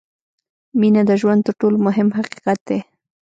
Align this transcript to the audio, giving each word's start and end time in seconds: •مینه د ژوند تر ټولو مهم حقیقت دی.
•مینه 0.79 1.01
د 1.09 1.11
ژوند 1.21 1.41
تر 1.47 1.53
ټولو 1.61 1.77
مهم 1.87 2.07
حقیقت 2.17 2.59
دی. 2.69 2.79